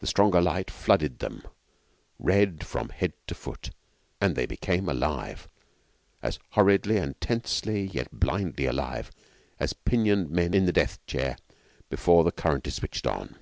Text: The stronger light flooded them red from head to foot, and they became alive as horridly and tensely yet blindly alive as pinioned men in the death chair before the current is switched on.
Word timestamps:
The 0.00 0.06
stronger 0.06 0.42
light 0.42 0.70
flooded 0.70 1.20
them 1.20 1.42
red 2.18 2.66
from 2.66 2.90
head 2.90 3.14
to 3.28 3.34
foot, 3.34 3.70
and 4.20 4.36
they 4.36 4.44
became 4.44 4.90
alive 4.90 5.48
as 6.22 6.38
horridly 6.50 6.98
and 6.98 7.18
tensely 7.18 7.84
yet 7.86 8.10
blindly 8.12 8.66
alive 8.66 9.10
as 9.58 9.72
pinioned 9.72 10.28
men 10.28 10.52
in 10.52 10.66
the 10.66 10.70
death 10.72 10.98
chair 11.06 11.38
before 11.88 12.24
the 12.24 12.30
current 12.30 12.66
is 12.66 12.74
switched 12.74 13.06
on. 13.06 13.36